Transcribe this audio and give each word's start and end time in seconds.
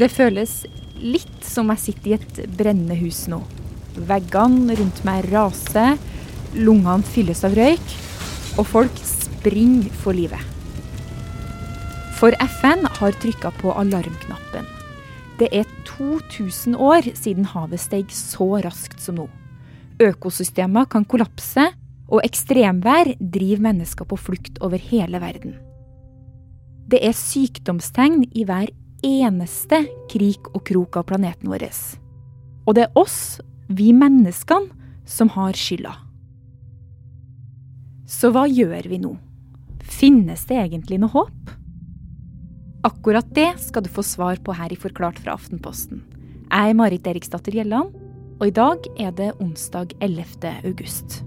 Det 0.00 0.08
føles 0.08 0.62
litt 0.96 1.44
som 1.44 1.68
jeg 1.74 1.82
sitter 1.82 2.08
i 2.08 2.14
et 2.16 2.38
brennende 2.56 2.96
hus 2.96 3.26
nå. 3.28 3.42
Veggene 4.08 4.72
rundt 4.78 5.02
meg 5.04 5.26
raser, 5.28 5.98
lungene 6.56 7.04
fylles 7.04 7.42
av 7.44 7.52
røyk, 7.58 7.92
og 8.56 8.64
folk 8.70 9.02
springer 9.04 9.92
for 10.00 10.16
livet. 10.16 10.40
For 12.16 12.32
FN 12.60 12.88
har 12.96 13.18
trykka 13.20 13.52
på 13.60 13.74
alarmknappen. 13.76 14.64
Det 15.40 15.50
er 15.56 15.68
2000 15.88 16.80
år 16.80 17.12
siden 17.16 17.48
havet 17.52 17.80
steg 17.80 18.08
så 18.12 18.48
raskt 18.64 19.04
som 19.04 19.20
nå. 19.20 19.28
Økosystemer 20.00 20.88
kan 20.88 21.04
kollapse, 21.04 21.70
og 22.10 22.24
ekstremvær 22.26 23.12
driver 23.20 23.68
mennesker 23.68 24.08
på 24.08 24.16
flukt 24.18 24.56
over 24.64 24.80
hele 24.82 25.20
verden. 25.22 25.60
Det 26.90 26.98
er 27.06 27.14
sykdomstegn 27.14 28.24
i 28.34 28.42
hver 28.48 28.72
eneste 29.06 29.84
krik 30.10 30.50
og 30.54 30.64
krok 30.68 31.00
av 31.00 31.08
planeten 31.10 31.50
vår. 31.50 31.66
Og 32.66 32.76
det 32.76 32.86
er 32.86 32.98
oss, 32.98 33.40
vi 33.68 33.92
menneskene, 33.96 34.70
som 35.10 35.30
har 35.34 35.56
skylda. 35.58 35.96
Så 38.10 38.30
hva 38.34 38.44
gjør 38.46 38.86
vi 38.90 38.98
nå? 39.02 39.14
Finnes 39.82 40.44
det 40.46 40.58
egentlig 40.60 41.00
noe 41.02 41.14
håp? 41.14 41.56
Akkurat 42.86 43.26
det 43.36 43.52
skal 43.60 43.84
du 43.84 43.90
få 43.92 44.04
svar 44.06 44.38
på 44.44 44.54
her 44.56 44.72
i 44.72 44.78
Forklart 44.78 45.18
fra 45.20 45.34
Aftenposten. 45.36 46.04
Jeg 46.50 46.72
er 46.72 46.78
Marit 46.78 47.06
Eriksdatter 47.06 47.54
Gjelland, 47.54 47.92
og 48.40 48.46
i 48.48 48.54
dag 48.56 48.86
er 48.98 49.12
det 49.14 49.34
onsdag 49.42 49.92
11. 50.00 50.54
august. 50.64 51.20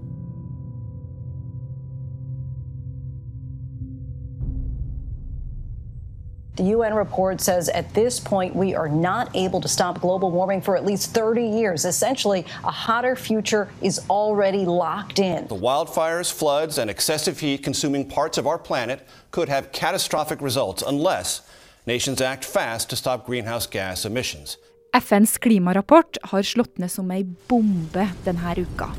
The 6.55 6.65
UN 6.65 6.93
report 6.93 7.41
says 7.41 7.67
at 7.69 7.91
this 7.95 8.19
point 8.19 8.55
we 8.55 8.75
are 8.75 8.87
not 8.87 9.35
able 9.35 9.59
to 9.59 9.67
stop 9.67 9.99
global 9.99 10.29
warming 10.29 10.61
for 10.61 10.77
at 10.77 10.85
least 10.85 11.11
30 11.11 11.41
years. 11.41 11.83
Essentially, 11.83 12.45
a 12.63 12.69
hotter 12.69 13.15
future 13.15 13.69
is 13.81 13.99
already 14.07 14.63
locked 14.63 15.17
in. 15.17 15.47
The 15.47 15.55
wildfires, 15.55 16.31
floods, 16.31 16.77
and 16.77 16.91
excessive 16.91 17.39
heat 17.39 17.63
consuming 17.63 18.07
parts 18.07 18.37
of 18.37 18.45
our 18.45 18.59
planet 18.59 19.07
could 19.31 19.49
have 19.49 19.71
catastrophic 19.71 20.41
results 20.41 20.83
unless 20.85 21.41
nations 21.87 22.21
act 22.21 22.45
fast 22.45 22.87
to 22.91 22.95
stop 22.95 23.25
greenhouse 23.25 23.65
gas 23.65 24.05
emissions. 24.05 24.57
FNs 24.93 25.39
klimarapport 25.39 26.17
har 26.21 26.43
slått 26.45 26.77
ned 26.77 26.91
som 26.93 27.09
ei 27.11 27.23
bombe 27.49 28.11
denne 28.27 28.53
uka. 28.61 28.91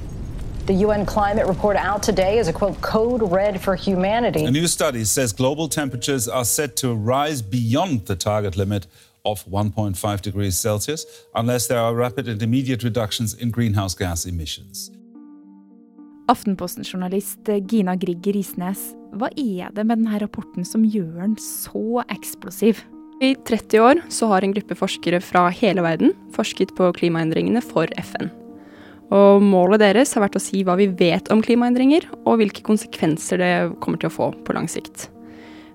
The 0.67 0.87
UN 0.87 1.05
climate 1.05 1.47
report 1.47 1.77
out 1.77 2.03
today 2.03 2.39
is 2.39 2.49
a 2.49 2.53
quote 2.53 2.81
code 2.81 3.21
red 3.21 3.61
for 3.61 3.77
humanity. 3.77 4.47
A 4.47 4.51
new 4.51 4.67
study 4.67 5.05
says 5.05 5.31
global 5.31 5.69
temperatures 5.69 6.27
are 6.27 6.45
set 6.45 6.75
to 6.77 6.95
rise 6.95 7.43
beyond 7.43 8.07
the 8.07 8.17
target 8.17 8.57
limit 8.57 8.87
of 9.27 9.45
1.5 9.45 10.23
degrees 10.23 10.57
Celsius 10.57 11.05
unless 11.35 11.67
there 11.67 11.79
are 11.79 11.95
rapid 11.95 12.29
and 12.29 12.43
immediate 12.43 12.83
reductions 12.83 13.35
in 13.35 13.51
greenhouse 13.51 13.95
gas 13.95 14.25
emissions. 14.25 14.91
Aftenposten-journalist 16.29 17.45
Gina 17.69 17.95
Grieg 17.97 18.25
Risnes, 18.33 18.95
hva 19.13 19.29
er 19.37 19.69
det 19.69 19.85
med 19.85 20.01
denne 20.01 20.17
rapporten 20.23 20.65
som 20.65 20.87
gjør 20.89 21.27
den 21.27 21.37
så 21.37 22.01
eksplosiv? 22.09 22.81
I 23.21 23.35
30 23.45 23.85
år 23.85 24.01
så 24.09 24.33
har 24.33 24.41
en 24.41 24.57
gruppe 24.57 24.79
forskere 24.81 25.21
fra 25.21 25.51
hele 25.53 25.85
verden 25.85 26.17
forsket 26.33 26.73
på 26.73 26.89
klimaendringene 26.97 27.61
for 27.61 27.93
FN. 28.01 28.33
Og 29.15 29.43
målet 29.45 29.83
deres 29.83 30.15
har 30.17 30.25
vært 30.25 30.39
å 30.39 30.43
si 30.43 30.65
hva 30.67 30.75
vi 30.79 30.89
vet 30.91 31.29
om 31.31 31.43
klimaendringer, 31.45 32.07
og 32.25 32.41
hvilke 32.41 32.65
konsekvenser 32.67 33.41
det 33.43 33.53
kommer 33.85 34.01
til 34.01 34.11
å 34.11 34.15
få 34.15 34.31
på 34.47 34.57
lang 34.57 34.67
sikt. 34.71 35.09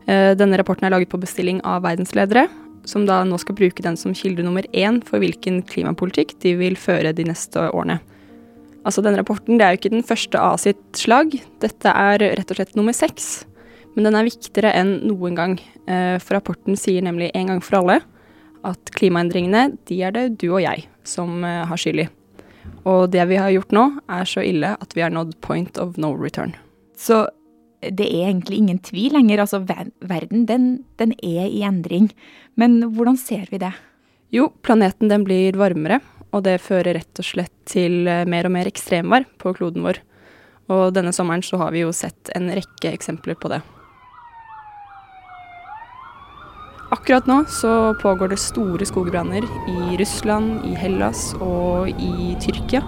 Eh, 0.09 0.33
denne 0.35 0.59
rapporten 0.59 0.87
er 0.87 0.95
laget 0.95 1.11
på 1.11 1.21
bestilling 1.21 1.61
av 1.67 1.85
verdensledere, 1.85 2.47
som 2.89 3.05
da 3.07 3.21
nå 3.27 3.37
skal 3.39 3.55
bruke 3.55 3.83
den 3.85 3.97
som 3.99 4.15
kilde 4.17 4.43
nummer 4.43 4.65
én 4.73 4.99
for 5.05 5.21
hvilken 5.21 5.61
klimapolitikk 5.69 6.35
de 6.43 6.55
vil 6.59 6.75
føre 6.79 7.13
de 7.15 7.27
neste 7.27 7.69
årene. 7.69 7.99
Altså, 8.87 9.03
denne 9.03 9.19
rapporten 9.19 9.59
det 9.59 9.65
er 9.65 9.75
jo 9.75 9.81
ikke 9.81 9.93
den 9.93 10.07
første 10.07 10.39
av 10.39 10.59
sitt 10.61 10.81
slag. 10.97 11.35
Dette 11.61 11.91
er 11.91 12.23
rett 12.39 12.51
og 12.51 12.59
slett 12.59 12.77
nummer 12.79 12.95
seks. 12.95 13.43
Men 13.95 14.07
den 14.07 14.15
er 14.15 14.27
viktigere 14.27 14.71
enn 14.79 14.95
noen 15.07 15.35
gang, 15.35 15.57
eh, 15.87 16.17
for 16.23 16.39
rapporten 16.39 16.77
sier 16.79 17.03
nemlig 17.03 17.31
en 17.35 17.53
gang 17.53 17.61
for 17.63 17.81
alle 17.81 17.99
at 18.67 18.91
klimaendringene, 18.95 19.77
de 19.87 20.01
er 20.03 20.15
det 20.15 20.25
du 20.39 20.49
og 20.51 20.63
jeg 20.63 20.87
som 21.07 21.43
eh, 21.43 21.65
har 21.67 21.79
skyld 21.79 22.05
i. 22.05 22.09
Og 22.87 23.09
det 23.13 23.25
vi 23.29 23.39
har 23.39 23.51
gjort 23.53 23.75
nå, 23.75 23.85
er 24.11 24.29
så 24.29 24.43
ille 24.45 24.75
at 24.79 24.95
vi 24.95 25.03
har 25.05 25.13
nådd 25.13 25.35
point 25.45 25.77
of 25.81 25.97
no 26.01 26.13
return. 26.17 26.55
Så 26.97 27.27
det 27.81 28.07
er 28.07 28.29
egentlig 28.29 28.59
ingen 28.59 28.79
tvil 28.83 29.15
lenger. 29.15 29.43
Altså, 29.43 29.61
verden, 29.63 30.45
den, 30.49 30.69
den 30.99 31.15
er 31.23 31.47
i 31.47 31.63
endring. 31.67 32.09
Men 32.59 32.81
hvordan 32.95 33.19
ser 33.19 33.47
vi 33.51 33.61
det? 33.61 33.71
Jo, 34.35 34.49
planeten 34.61 35.09
den 35.09 35.23
blir 35.25 35.57
varmere, 35.57 36.01
og 36.29 36.43
det 36.45 36.59
fører 36.61 36.99
rett 36.99 37.21
og 37.21 37.25
slett 37.25 37.53
til 37.69 38.03
eh, 38.05 38.27
mer 38.29 38.45
og 38.45 38.53
mer 38.53 38.69
ekstremvær 38.69 39.25
på 39.41 39.55
kloden 39.57 39.85
vår. 39.87 40.03
Og 40.69 40.91
denne 40.93 41.13
sommeren 41.15 41.41
så 41.45 41.57
har 41.63 41.73
vi 41.73 41.81
jo 41.81 41.93
sett 41.95 42.29
en 42.37 42.51
rekke 42.53 42.91
eksempler 42.93 43.39
på 43.39 43.49
det. 43.49 43.63
Akkurat 46.99 47.27
nå 47.27 47.45
så 47.47 47.93
pågår 47.93 48.27
det 48.27 48.37
store 48.37 48.85
skogbranner 48.85 49.45
i 49.67 49.97
Russland, 49.97 50.65
i 50.67 50.75
Hellas 50.75 51.31
og 51.39 51.87
i 51.89 52.35
Tyrkia. 52.43 52.83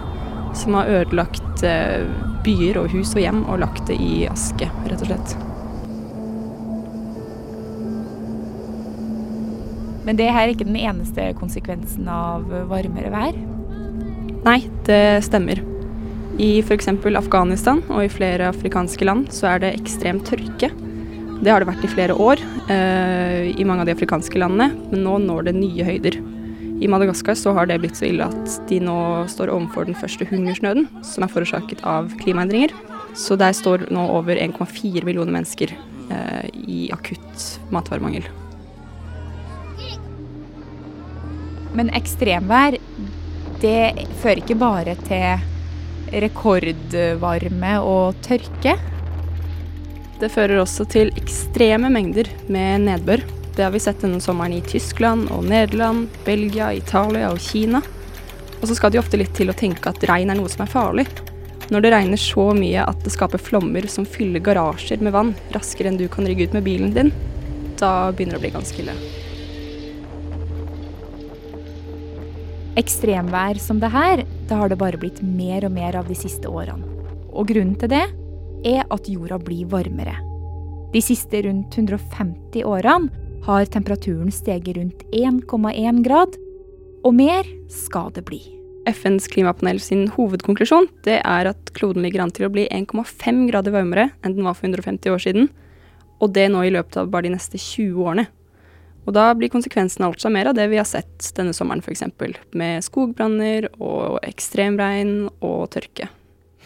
Som 0.56 0.76
har 0.76 0.92
ødelagt 0.92 1.64
eh, 1.64 2.04
byer 2.44 2.82
og 2.82 2.92
hus 2.92 3.16
og 3.16 3.24
hjem 3.24 3.46
og 3.48 3.62
lagt 3.64 3.88
det 3.88 3.96
i 4.04 4.26
aske, 4.28 4.68
rett 4.92 5.06
og 5.06 5.14
slett. 5.14 5.36
Men 10.04 10.20
det 10.20 10.28
her 10.28 10.44
er 10.44 10.52
ikke 10.58 10.68
den 10.68 10.76
eneste 10.82 11.32
konsekvensen 11.40 12.12
av 12.12 12.52
varmere 12.68 13.16
vær? 13.16 13.42
Nei, 14.44 14.60
det 14.92 15.24
stemmer. 15.24 15.64
I 16.42 16.58
f.eks. 16.66 16.92
Afghanistan 17.16 17.80
og 17.88 18.04
i 18.04 18.12
flere 18.12 18.52
afrikanske 18.52 19.08
land 19.08 19.32
så 19.32 19.54
er 19.54 19.64
det 19.64 19.76
ekstrem 19.80 20.20
tørke. 20.28 20.74
Det 21.42 21.50
har 21.50 21.64
det 21.64 21.72
vært 21.72 21.86
i 21.88 21.90
flere 21.90 22.14
år 22.22 22.42
eh, 22.70 23.48
i 23.58 23.66
mange 23.66 23.82
av 23.82 23.90
de 23.90 23.96
afrikanske 23.96 24.38
landene, 24.38 24.76
men 24.92 25.02
nå 25.08 25.16
når 25.24 25.48
det 25.48 25.56
nye 25.58 25.88
høyder. 25.88 26.20
I 26.82 26.90
Madagaskar 26.90 27.38
så 27.38 27.54
har 27.58 27.66
det 27.70 27.80
blitt 27.82 27.98
så 27.98 28.06
ille 28.08 28.28
at 28.30 28.58
de 28.70 28.78
nå 28.82 28.98
står 29.30 29.50
overfor 29.54 29.88
den 29.90 29.98
første 29.98 30.26
hungersnøden, 30.30 30.86
som 31.06 31.26
er 31.26 31.32
forårsaket 31.34 31.82
av 31.86 32.14
klimaendringer. 32.22 32.76
Så 33.18 33.38
der 33.42 33.58
står 33.58 33.88
nå 33.94 34.06
over 34.14 34.38
1,4 34.38 35.02
millioner 35.06 35.34
mennesker 35.34 35.74
eh, 35.74 36.46
i 36.62 36.84
akutt 36.94 37.48
matvaremangel. 37.74 38.30
Men 41.74 41.90
ekstremvær, 41.98 42.78
det 43.66 44.08
fører 44.22 44.46
ikke 44.46 44.62
bare 44.62 44.98
til 45.10 46.22
rekordvarme 46.22 47.78
og 47.82 48.22
tørke? 48.26 48.78
Det 50.22 50.30
fører 50.30 50.60
også 50.62 50.86
til 50.86 51.10
ekstreme 51.18 51.90
mengder 51.90 52.28
med 52.46 52.84
nedbør. 52.86 53.24
Det 53.56 53.64
har 53.66 53.72
vi 53.74 53.80
sett 53.82 54.04
denne 54.04 54.22
sommeren 54.22 54.54
i 54.54 54.62
Tyskland 54.62 55.32
og 55.34 55.48
Nederland, 55.50 56.12
Belgia, 56.28 56.68
Italia 56.78 57.32
og 57.34 57.42
Kina. 57.42 57.82
Og 58.60 58.68
så 58.70 58.78
skal 58.78 58.92
det 58.92 59.00
jo 59.00 59.02
ofte 59.02 59.18
litt 59.18 59.34
til 59.34 59.50
å 59.50 59.58
tenke 59.58 59.90
at 59.90 60.06
regn 60.06 60.30
er 60.30 60.38
noe 60.38 60.52
som 60.52 60.62
er 60.62 60.70
farlig. 60.70 61.08
Når 61.74 61.82
det 61.82 61.94
regner 61.96 62.22
så 62.22 62.52
mye 62.54 62.86
at 62.86 63.02
det 63.02 63.16
skaper 63.16 63.42
flommer 63.42 63.90
som 63.90 64.06
fyller 64.06 64.44
garasjer 64.46 65.02
med 65.02 65.16
vann 65.18 65.34
raskere 65.56 65.90
enn 65.90 65.98
du 65.98 66.06
kan 66.12 66.30
rygge 66.30 66.52
ut 66.52 66.56
med 66.60 66.68
bilen 66.70 66.94
din, 66.94 67.12
da 67.82 68.12
begynner 68.14 68.38
det 68.38 68.44
å 68.44 68.46
bli 68.46 68.56
ganske 68.60 68.86
ille. 68.86 68.98
Ekstremvær 72.78 73.58
som 73.60 73.82
det 73.82 73.90
her, 73.90 74.22
det 74.22 74.62
har 74.62 74.70
det 74.70 74.78
bare 74.78 75.02
blitt 75.02 75.26
mer 75.26 75.66
og 75.66 75.74
mer 75.74 75.98
av 75.98 76.14
de 76.14 76.16
siste 76.20 76.46
årene. 76.46 76.86
Og 77.32 77.50
grunnen 77.50 77.74
til 77.80 77.90
det 77.90 78.06
er 78.68 78.86
at 78.90 79.10
jorda 79.10 79.40
blir 79.42 79.70
varmere. 79.72 80.16
De 80.92 81.02
siste 81.04 81.42
rundt 81.46 81.78
150 81.78 82.66
årene 82.68 83.10
har 83.46 83.70
temperaturen 83.74 84.32
steget 84.34 84.78
rundt 84.78 85.06
1,1 85.16 86.02
grad, 86.06 86.36
og 87.02 87.16
mer 87.18 87.48
skal 87.72 88.12
det 88.14 88.26
bli. 88.28 88.42
FNs 88.90 89.28
klimapanel 89.30 89.80
sin 89.82 90.08
hovedkonklusjon 90.10 90.88
det 91.06 91.20
er 91.22 91.50
at 91.52 91.72
kloden 91.78 92.02
ligger 92.06 92.24
an 92.24 92.34
til 92.34 92.48
å 92.48 92.52
bli 92.54 92.66
1,5 92.74 93.44
grader 93.50 93.74
varmere 93.74 94.10
enn 94.22 94.36
den 94.36 94.46
var 94.46 94.58
for 94.58 94.68
150 94.68 95.14
år 95.14 95.22
siden, 95.22 95.50
og 96.22 96.34
det 96.36 96.48
nå 96.54 96.64
i 96.66 96.74
løpet 96.74 96.98
av 97.02 97.10
bare 97.14 97.30
de 97.30 97.36
neste 97.36 97.62
20 97.62 98.02
årene. 98.06 98.28
Og 99.08 99.16
da 99.18 99.32
blir 99.34 99.50
konsekvensene 99.50 100.06
altså 100.06 100.30
mer 100.30 100.52
av 100.52 100.58
det 100.58 100.68
vi 100.70 100.78
har 100.78 100.86
sett 100.86 101.32
denne 101.38 101.56
sommeren 101.58 101.82
f.eks., 101.82 102.04
med 102.54 102.86
skogbranner 102.86 103.72
og 103.80 104.20
ekstremregn 104.28 105.32
og 105.42 105.72
tørke. 105.74 106.12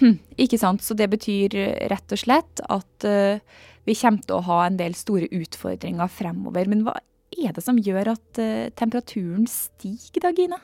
Hm, 0.02 0.18
ikke 0.42 0.60
sant. 0.60 0.84
Så 0.84 0.98
det 0.98 1.08
betyr 1.14 1.56
eh, 1.60 1.88
rett 1.92 2.12
og 2.12 2.22
slett 2.22 2.62
at 2.68 3.08
uh, 3.08 3.40
vi 3.88 3.96
kommer 3.98 4.24
til 4.26 4.38
å 4.38 4.46
ha 4.50 4.62
en 4.66 4.80
del 4.80 4.96
store 4.98 5.30
utfordringer 5.32 6.12
fremover. 6.12 6.70
Men 6.72 6.86
hva 6.88 6.98
er 7.36 7.56
det 7.56 7.64
som 7.64 7.80
gjør 7.80 8.14
at 8.16 8.42
uh, 8.42 8.70
temperaturen 8.78 9.48
stiger 9.50 10.28
da, 10.28 10.34
Gina? 10.36 10.62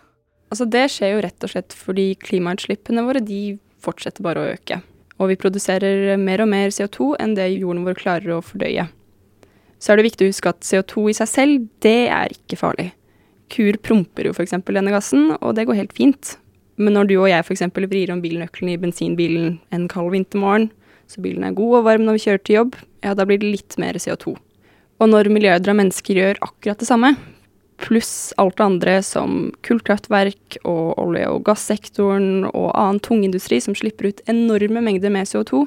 Altså 0.52 0.68
det 0.68 0.88
skjer 0.92 1.16
jo 1.16 1.24
rett 1.24 1.46
og 1.48 1.54
slett 1.54 1.76
fordi 1.76 2.10
klimautslippene 2.20 3.06
våre 3.08 3.22
de 3.24 3.60
fortsetter 3.82 4.26
bare 4.26 4.42
å 4.42 4.56
øke. 4.58 4.82
Og 5.22 5.30
vi 5.32 5.40
produserer 5.40 6.18
mer 6.20 6.44
og 6.44 6.50
mer 6.52 6.74
CO2 6.74 7.14
enn 7.22 7.38
det 7.38 7.54
jorden 7.54 7.86
vår 7.86 8.00
klarer 8.00 8.36
å 8.36 8.44
fordøye. 8.44 8.90
Så 9.82 9.94
er 9.94 9.98
det 9.98 10.10
viktig 10.10 10.28
å 10.28 10.32
huske 10.34 10.52
at 10.52 10.66
CO2 10.66 11.08
i 11.10 11.16
seg 11.18 11.30
selv, 11.30 11.70
det 11.82 12.10
er 12.14 12.34
ikke 12.36 12.60
farlig. 12.60 12.92
Kuer 13.52 13.78
promper 13.82 14.28
jo 14.28 14.36
f.eks. 14.36 14.54
denne 14.68 14.94
gassen, 14.94 15.32
og 15.40 15.56
det 15.58 15.66
går 15.70 15.80
helt 15.80 15.96
fint. 15.98 16.36
Men 16.82 16.96
når 16.98 17.10
du 17.12 17.16
og 17.20 17.30
jeg 17.30 17.46
f.eks. 17.46 17.66
vrir 17.78 18.14
om 18.14 18.22
bilnøkkelen 18.24 18.74
i 18.74 18.80
bensinbilen 18.82 19.60
en 19.76 19.90
kald 19.92 20.12
vintermorgen, 20.16 20.72
så 21.12 21.22
bilen 21.22 21.44
er 21.46 21.58
god 21.58 21.82
og 21.82 21.86
varm 21.90 22.08
når 22.08 22.18
vi 22.18 22.24
kjører 22.26 22.42
til 22.48 22.58
jobb, 22.58 22.80
ja, 23.04 23.14
da 23.18 23.28
blir 23.28 23.42
det 23.42 23.52
litt 23.52 23.78
mer 23.82 24.00
CO2. 24.00 24.34
Og 25.02 25.10
når 25.10 25.30
milliarder 25.34 25.74
av 25.74 25.78
mennesker 25.80 26.18
gjør 26.18 26.40
akkurat 26.46 26.82
det 26.82 26.88
samme, 26.88 27.16
pluss 27.82 28.32
alt 28.42 28.58
det 28.60 28.66
andre 28.66 28.96
som 29.06 29.50
kullkraftverk 29.66 30.60
og 30.62 31.00
olje- 31.02 31.30
og 31.32 31.44
gassektoren 31.48 32.46
og 32.52 32.70
annen 32.78 33.02
tungindustri 33.04 33.60
som 33.64 33.76
slipper 33.78 34.12
ut 34.12 34.22
enorme 34.32 34.84
mengder 34.86 35.14
med 35.14 35.30
CO2, 35.30 35.66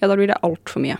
ja, 0.00 0.08
da 0.08 0.16
blir 0.16 0.32
det 0.32 0.40
altfor 0.42 0.82
mye. 0.84 0.98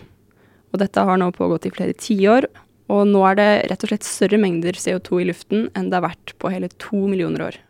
Og 0.72 0.80
dette 0.80 1.04
har 1.04 1.18
nå 1.20 1.32
pågått 1.36 1.66
i 1.68 1.74
flere 1.74 1.96
tiår, 1.96 2.46
og 2.92 3.08
nå 3.08 3.24
er 3.30 3.38
det 3.40 3.50
rett 3.72 3.84
og 3.84 3.92
slett 3.92 4.06
større 4.06 4.40
mengder 4.40 4.76
CO2 4.76 5.22
i 5.22 5.28
luften 5.32 5.68
enn 5.72 5.88
det 5.90 5.98
har 5.98 6.10
vært 6.10 6.36
på 6.40 6.52
hele 6.52 6.70
to 6.82 7.06
millioner 7.08 7.48
år. 7.48 7.60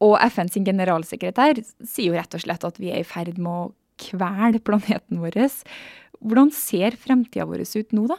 Og 0.00 0.16
FNs 0.32 0.56
generalsekretær 0.64 1.60
sier 1.84 2.10
jo 2.10 2.16
rett 2.16 2.36
og 2.36 2.42
slett 2.44 2.64
at 2.64 2.80
vi 2.80 2.92
er 2.92 3.02
i 3.02 3.06
ferd 3.08 3.36
med 3.36 3.50
å 3.52 3.70
kvele 4.00 4.62
planeten 4.64 5.20
vår. 5.20 5.36
Hvordan 6.20 6.52
ser 6.56 6.96
fremtida 7.00 7.46
vår 7.48 7.64
ut 7.64 7.92
nå, 7.96 8.06
da? 8.08 8.16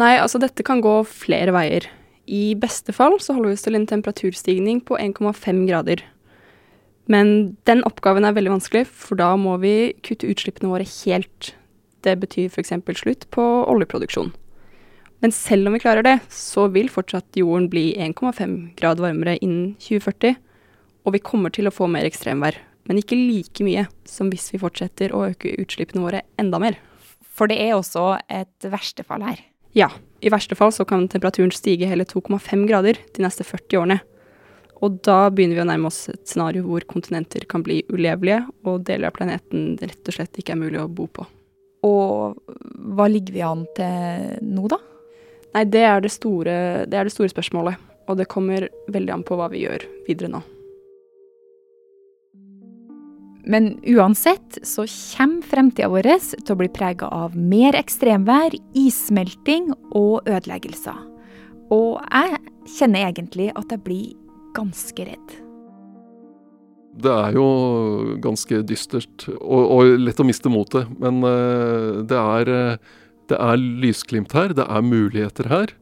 Nei, 0.00 0.14
altså 0.18 0.40
dette 0.42 0.64
kan 0.66 0.82
gå 0.82 1.00
flere 1.06 1.54
veier. 1.54 1.88
I 2.30 2.54
beste 2.58 2.94
fall 2.94 3.18
så 3.20 3.34
holder 3.34 3.50
vi 3.50 3.58
oss 3.58 3.64
til 3.66 3.76
en 3.76 3.88
temperaturstigning 3.90 4.82
på 4.86 4.96
1,5 4.98 5.64
grader. 5.68 6.04
Men 7.10 7.56
den 7.66 7.82
oppgaven 7.86 8.24
er 8.24 8.36
veldig 8.36 8.54
vanskelig, 8.54 8.86
for 8.86 9.18
da 9.18 9.34
må 9.36 9.56
vi 9.62 9.92
kutte 10.06 10.30
utslippene 10.30 10.70
våre 10.70 10.86
helt. 10.86 11.50
Det 12.06 12.14
betyr 12.22 12.48
f.eks. 12.50 12.72
slutt 13.02 13.26
på 13.34 13.42
oljeproduksjon. 13.70 14.30
Men 15.22 15.34
selv 15.34 15.68
om 15.68 15.76
vi 15.76 15.82
klarer 15.82 16.06
det, 16.06 16.16
så 16.34 16.66
vil 16.74 16.90
fortsatt 16.90 17.38
jorden 17.38 17.68
bli 17.70 17.92
1,5 17.94 18.72
grad 18.78 19.02
varmere 19.02 19.36
innen 19.38 19.74
2040. 19.82 20.38
Og 21.02 21.16
vi 21.16 21.22
kommer 21.24 21.50
til 21.54 21.66
å 21.68 21.74
få 21.74 21.88
mer 21.90 22.06
ekstremvær, 22.06 22.58
men 22.88 22.98
ikke 23.00 23.18
like 23.18 23.64
mye 23.66 23.86
som 24.08 24.30
hvis 24.30 24.50
vi 24.54 24.60
fortsetter 24.62 25.14
å 25.14 25.26
øke 25.30 25.54
utslippene 25.62 26.04
våre 26.04 26.22
enda 26.40 26.60
mer. 26.62 26.78
For 27.32 27.50
det 27.50 27.58
er 27.64 27.74
også 27.74 28.20
et 28.30 28.70
verstefall 28.70 29.24
her. 29.26 29.40
Ja, 29.72 29.88
i 30.20 30.30
verste 30.30 30.56
fall 30.58 30.72
så 30.74 30.84
kan 30.84 31.08
temperaturen 31.08 31.52
stige 31.54 31.88
hele 31.88 32.04
2,5 32.04 32.66
grader 32.68 32.98
de 33.16 33.24
neste 33.24 33.46
40 33.46 33.80
årene. 33.80 34.00
Og 34.82 34.98
da 35.06 35.30
begynner 35.30 35.56
vi 35.56 35.62
å 35.62 35.68
nærme 35.68 35.88
oss 35.88 36.08
et 36.10 36.26
scenario 36.28 36.66
hvor 36.66 36.84
kontinenter 36.90 37.46
kan 37.48 37.62
bli 37.64 37.80
ulevelige, 37.88 38.42
og 38.66 38.82
deler 38.86 39.08
av 39.08 39.16
planeten 39.16 39.76
rett 39.80 40.10
og 40.10 40.16
slett 40.16 40.38
ikke 40.42 40.56
er 40.56 40.60
mulig 40.60 40.80
å 40.82 40.90
bo 40.90 41.06
på. 41.06 41.26
Og 41.86 42.38
hva 42.94 43.06
ligger 43.10 43.34
vi 43.34 43.44
an 43.46 43.64
til 43.76 44.42
nå, 44.46 44.66
da? 44.70 44.78
Nei, 45.52 45.64
det 45.68 45.82
er 45.86 46.02
det 46.02 46.12
store, 46.14 46.56
det 46.90 46.98
er 46.98 47.08
det 47.08 47.14
store 47.14 47.32
spørsmålet. 47.32 47.90
Og 48.10 48.18
det 48.18 48.30
kommer 48.30 48.66
veldig 48.90 49.14
an 49.14 49.24
på 49.26 49.38
hva 49.38 49.48
vi 49.52 49.64
gjør 49.64 49.86
videre 50.08 50.32
nå. 50.34 50.42
Men 53.42 53.74
uansett 53.90 54.58
så 54.62 54.84
kommer 54.86 55.42
fremtida 55.42 55.90
vår 55.90 56.08
til 56.30 56.54
å 56.54 56.58
bli 56.60 56.68
prega 56.70 57.08
av 57.10 57.34
mer 57.34 57.74
ekstremvær, 57.78 58.54
issmelting 58.78 59.72
og 59.90 60.28
ødeleggelser. 60.30 61.00
Og 61.72 61.98
jeg 62.04 62.38
kjenner 62.76 63.08
egentlig 63.08 63.48
at 63.58 63.72
jeg 63.72 63.82
blir 63.82 64.12
ganske 64.54 65.08
redd. 65.08 65.38
Det 67.02 67.12
er 67.12 67.36
jo 67.38 67.46
ganske 68.22 68.60
dystert 68.68 69.24
og, 69.32 69.62
og 69.62 69.94
lett 70.02 70.20
å 70.20 70.28
miste 70.28 70.52
motet. 70.52 70.90
Men 71.00 71.22
uh, 71.24 72.04
det, 72.04 72.20
er, 72.20 72.52
uh, 72.52 73.12
det 73.32 73.40
er 73.40 73.66
lysglimt 73.82 74.36
her, 74.36 74.52
det 74.54 74.68
er 74.68 74.86
muligheter 74.86 75.48
her. 75.50 75.72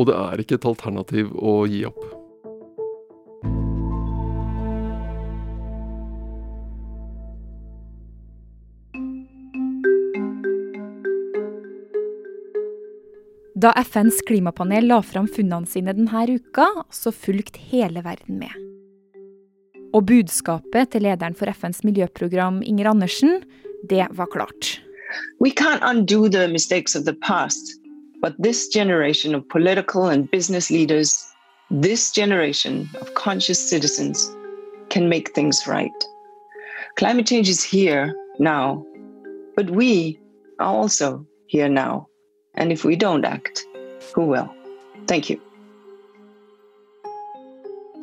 Og 0.00 0.08
det 0.08 0.16
er 0.18 0.40
ikke 0.42 0.58
et 0.58 0.66
alternativ 0.66 1.30
å 1.36 1.60
gi 1.70 1.84
opp. 1.86 2.23
Da 13.64 13.72
FNs 13.72 14.22
klimapanel 14.26 14.84
la 14.86 14.98
fram 15.02 15.24
funnene 15.28 15.64
sine 15.66 15.92
denne 15.96 16.24
uka, 16.34 16.66
så 16.92 17.12
fulgte 17.12 17.62
hele 17.70 18.02
verden 18.04 18.36
med. 18.42 18.52
Og 19.96 20.04
budskapet 20.10 20.90
til 20.92 21.06
lederen 21.06 21.32
for 21.38 21.48
FNs 21.48 21.80
miljøprogram, 21.80 22.60
Inger 22.60 22.90
Andersen, 22.90 23.40
det 23.88 24.04
var 24.10 24.28
klart. 24.34 24.82
We 25.40 25.48
can't 25.48 25.80
undo 25.80 26.28
the 26.28 26.46
mistakes 26.48 26.94
of 26.94 27.06
the 27.06 27.16
past, 27.24 27.80
but 28.20 28.36
this 28.36 28.68
generation 28.68 29.34
of 29.34 29.48
political 29.48 30.10
and 30.12 30.30
business 30.30 30.70
leaders, 30.70 31.24
this 31.70 32.12
generation 32.12 32.86
of 33.00 33.14
conscious 33.14 33.58
citizens, 33.58 34.28
can 34.90 35.08
make 35.08 35.32
things 35.34 35.66
right. 35.66 35.98
Climate 36.96 37.26
change 37.26 37.48
is 37.48 37.64
here 37.64 38.12
now, 38.38 38.84
but 39.56 39.70
we 39.70 40.18
are 40.58 40.82
also 40.82 41.24
here 41.46 41.70
now. 41.70 42.08
And 42.56 42.72
if 42.72 42.84
we 42.84 42.96
don't 42.96 43.24
act, 43.24 43.64
who 44.14 44.26
will? 44.30 44.50
Thank 45.06 45.30
you. 45.30 45.40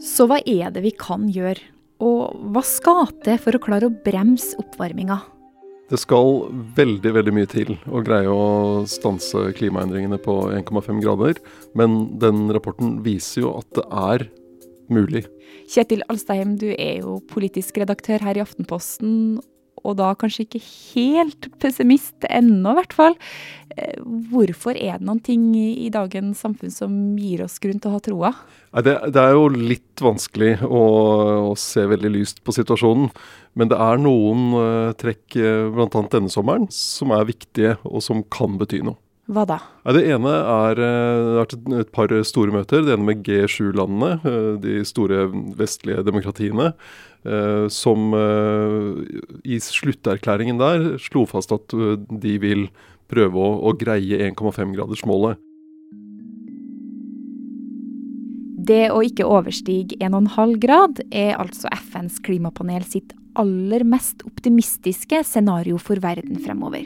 Så 0.01 0.25
hva 0.25 0.39
er 0.49 0.71
det 0.73 0.81
vi 0.81 0.91
kan 0.97 1.27
gjøre, 1.29 1.61
og 2.01 2.33
hva 2.53 2.63
skal 2.65 3.11
til 3.21 3.37
for 3.41 3.53
å 3.53 3.61
klare 3.61 3.87
å 3.87 3.93
bremse 4.05 4.57
oppvarminga? 4.59 5.19
Det 5.91 5.99
skal 5.99 6.47
veldig 6.77 7.11
veldig 7.17 7.33
mye 7.35 7.49
til 7.51 7.73
å 7.91 8.01
greie 8.01 8.31
å 8.31 8.83
stanse 8.87 9.49
klimaendringene 9.57 10.17
på 10.23 10.37
1,5 10.55 11.01
grader, 11.03 11.41
men 11.77 12.15
den 12.21 12.47
rapporten 12.55 13.01
viser 13.05 13.43
jo 13.43 13.53
at 13.59 13.67
det 13.75 13.85
er 13.91 14.25
mulig. 14.91 15.25
Kjetil 15.71 16.01
Alstheim, 16.11 16.55
du 16.59 16.69
er 16.71 17.01
jo 17.03 17.19
politisk 17.31 17.81
redaktør 17.83 18.23
her 18.23 18.39
i 18.39 18.43
Aftenposten, 18.43 19.41
og 19.81 19.97
da 19.99 20.11
kanskje 20.19 20.45
ikke 20.45 20.61
helt 20.63 21.49
pessimist 21.61 22.27
ennå, 22.29 22.73
i 22.73 22.79
hvert 22.81 22.95
fall. 22.95 23.17
Eh, 23.77 23.99
hvorfor 24.31 24.75
er 24.75 24.99
det 24.99 25.07
noen 25.07 25.21
ting 25.23 25.51
i 25.55 25.89
dagens 25.93 26.41
samfunn 26.43 26.73
som 26.73 26.95
gir 27.19 27.43
oss 27.45 27.59
grunn 27.61 27.79
til 27.81 27.91
å 27.91 27.95
ha 27.95 28.01
troa? 28.03 28.31
Det, 28.83 28.95
det, 29.11 29.21
er 29.21 29.35
jo 29.35 29.45
litt 29.51 30.03
vanskelig 30.03 30.57
å, 30.65 30.81
å, 31.51 31.53
se 31.59 31.85
veldig 31.89 32.11
lyst 32.13 32.41
på 32.45 32.55
situasjonen. 32.55 33.11
Men 33.59 33.71
det 33.71 33.79
er 33.83 33.99
noen 33.99 34.51
uh, 34.55 34.91
trekk, 34.99 35.25
uh, 35.35 35.69
bl.a. 35.75 36.03
denne 36.11 36.31
sommeren, 36.31 36.69
som 36.71 37.11
er 37.15 37.27
viktige, 37.27 37.77
og 37.83 38.03
som 38.05 38.23
kan 38.31 38.59
bety 38.59 38.81
noe. 38.87 38.99
Hva 39.31 39.45
da? 39.47 39.59
Det 39.95 40.01
ene 40.11 40.31
er, 40.33 40.75
det 40.75 40.87
har 40.89 41.37
vært 41.37 41.53
et 41.77 41.91
par 41.95 42.11
store 42.27 42.51
møter. 42.55 42.81
Det 42.83 42.95
ene 42.95 43.07
med 43.07 43.21
G7-landene, 43.23 44.33
de 44.63 44.81
store 44.87 45.27
vestlige 45.55 46.03
demokratiene. 46.03 46.71
Som 47.71 48.11
i 49.51 49.59
slutterklæringen 49.61 50.59
der 50.61 50.95
slo 51.01 51.25
fast 51.29 51.53
at 51.55 51.75
de 51.75 52.35
vil 52.41 52.67
prøve 53.11 53.35
å, 53.35 53.55
å 53.67 53.73
greie 53.77 54.21
1,5-gradersmålet. 54.31 55.39
Det 58.61 58.91
å 58.93 59.01
ikke 59.03 59.25
overstige 59.25 59.97
1,5 60.05 60.55
grad 60.61 61.01
er 61.09 61.33
altså 61.41 61.69
FNs 61.73 62.19
klimapanel 62.23 62.85
sitt 62.85 63.15
aller 63.39 63.83
mest 63.87 64.21
optimistiske 64.27 65.23
scenario 65.25 65.79
for 65.81 66.01
verden 66.03 66.37
fremover. 66.43 66.83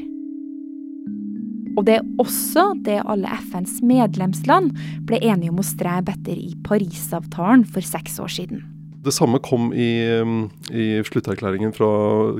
Og 1.76 1.84
det 1.88 1.98
er 1.98 2.06
også 2.22 2.70
det 2.86 3.02
alle 3.04 3.32
FNs 3.50 3.82
medlemsland 3.84 4.72
ble 5.10 5.20
enige 5.20 5.52
om 5.52 5.60
å 5.60 5.68
strebe 5.68 6.16
etter 6.16 6.40
i 6.40 6.54
Parisavtalen 6.64 7.68
for 7.68 7.84
seks 7.84 8.22
år 8.24 8.32
siden. 8.32 8.64
Det 9.06 9.14
samme 9.14 9.38
kom 9.46 9.68
i, 9.78 9.88
um, 10.18 10.48
i 10.74 10.98
slutterklæringen 11.06 11.74
fra 11.76 11.88